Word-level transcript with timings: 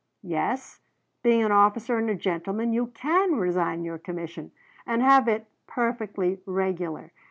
"Yes; 0.23 0.79
being 1.21 1.43
an 1.43 1.51
officer 1.51 1.99
and 1.99 2.09
a 2.09 2.15
gentleman, 2.15 2.73
you 2.73 2.87
can 2.87 3.35
resign 3.35 3.83
your 3.83 3.99
commission, 3.99 4.51
and 4.83 5.03
have 5.03 5.27
it 5.27 5.45
perfectly 5.67 6.39
regular. 6.47 7.11